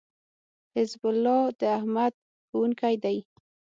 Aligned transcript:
حزب 0.75 1.01
الله 1.11 1.39
داحمد 1.61 2.13
ښوونکی 2.47 2.95
دی 3.03 3.17